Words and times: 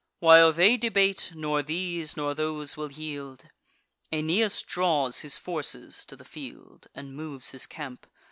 While 0.17 0.51
they 0.51 0.77
debate, 0.77 1.31
nor 1.35 1.61
these 1.61 2.17
nor 2.17 2.33
those 2.33 2.75
will 2.75 2.91
yield, 2.91 3.49
Aeneas 4.11 4.63
draws 4.63 5.19
his 5.19 5.37
forces 5.37 6.07
to 6.07 6.15
the 6.15 6.25
field, 6.25 6.87
And 6.95 7.15
moves 7.15 7.51
his 7.51 7.67
camp. 7.67 8.07